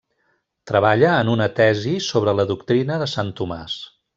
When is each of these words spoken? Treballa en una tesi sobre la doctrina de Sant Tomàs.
Treballa 0.69 1.11
en 1.17 1.29
una 1.35 1.47
tesi 1.59 1.93
sobre 2.09 2.35
la 2.41 2.49
doctrina 2.53 3.01
de 3.03 3.13
Sant 3.17 3.31
Tomàs. 3.43 3.79